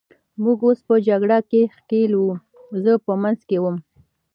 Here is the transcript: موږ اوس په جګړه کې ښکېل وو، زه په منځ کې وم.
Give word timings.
موږ 0.43 0.59
اوس 0.65 0.79
په 0.87 0.95
جګړه 1.07 1.37
کې 1.49 1.61
ښکېل 1.75 2.11
وو، 2.15 2.31
زه 2.83 2.93
په 3.05 3.11
منځ 3.21 3.39
کې 3.49 3.57
وم. 3.63 3.77